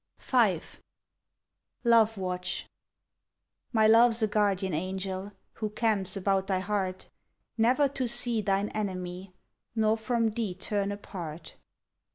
[0.17, 0.59] V
[1.83, 2.65] LOVE WATCH
[3.71, 7.07] My love's a guardian angel Who camps about thy heart,
[7.55, 9.31] Never to See thine enemy,
[9.75, 11.53] Nor from thee turn apart.